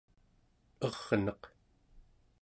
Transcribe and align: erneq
erneq 0.87 1.41